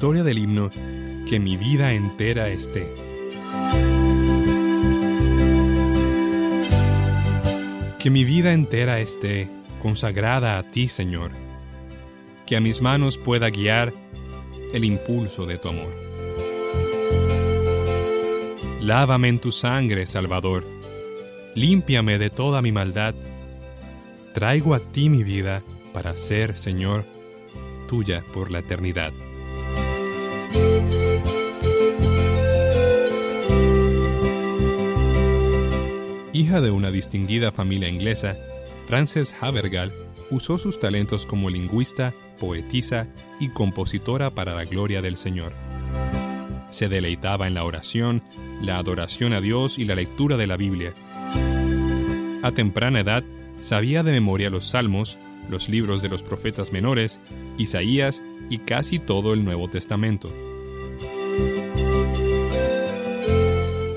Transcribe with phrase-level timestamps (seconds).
[0.00, 0.70] Historia del himno
[1.28, 2.90] Que mi vida entera esté.
[7.98, 9.50] Que mi vida entera esté
[9.82, 11.32] consagrada a ti, Señor.
[12.46, 13.92] Que a mis manos pueda guiar
[14.72, 15.92] el impulso de tu amor.
[18.80, 20.64] Lávame en tu sangre, Salvador.
[21.54, 23.14] Límpiame de toda mi maldad.
[24.32, 27.04] Traigo a ti mi vida para ser, Señor,
[27.86, 29.12] tuya por la eternidad.
[36.40, 38.34] Hija de una distinguida familia inglesa,
[38.86, 39.92] Frances Havergal
[40.30, 43.06] usó sus talentos como lingüista, poetisa
[43.38, 45.52] y compositora para la gloria del Señor.
[46.70, 48.22] Se deleitaba en la oración,
[48.62, 50.94] la adoración a Dios y la lectura de la Biblia.
[52.42, 53.22] A temprana edad,
[53.60, 55.18] sabía de memoria los salmos,
[55.50, 57.20] los libros de los profetas menores,
[57.58, 60.32] Isaías y casi todo el Nuevo Testamento.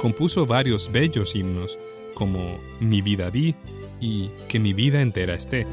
[0.00, 1.78] Compuso varios bellos himnos,
[2.14, 3.54] como Mi vida di
[4.00, 5.66] y Que mi vida entera esté.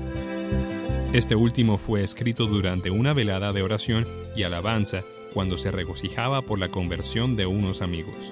[1.13, 5.03] Este último fue escrito durante una velada de oración y alabanza
[5.33, 8.31] cuando se regocijaba por la conversión de unos amigos.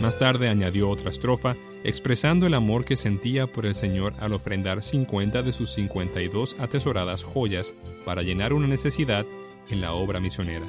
[0.00, 4.82] Más tarde añadió otra estrofa expresando el amor que sentía por el Señor al ofrendar
[4.82, 9.26] 50 de sus 52 atesoradas joyas para llenar una necesidad
[9.70, 10.66] en la obra misionera.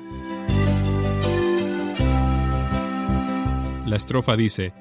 [3.85, 4.73] La estrofa dice,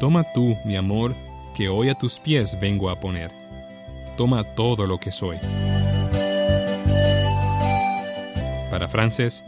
[0.00, 1.14] Toma tú, mi amor,
[1.54, 3.30] que hoy a tus pies vengo a poner.
[4.16, 5.36] Toma todo lo que soy.
[8.70, 9.44] Para Frances,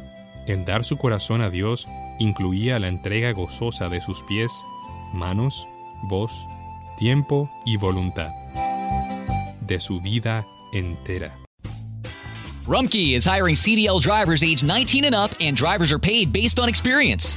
[0.47, 1.89] el dar su corazón a Dios
[2.21, 4.53] incluía la entrega gozosa de sus pies,
[5.13, 5.67] manos,
[6.05, 6.33] voz,
[6.99, 8.31] tiempo y voluntad.
[9.61, 11.35] De su vida entera.
[12.67, 16.69] Rumkey is hiring CDL drivers age 19 and up, and drivers are paid based on
[16.69, 17.37] experience.